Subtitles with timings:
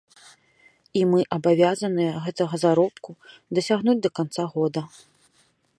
[1.01, 3.11] І мы абавязаныя гэтага заробку
[3.57, 4.81] дасягнуць да канца года.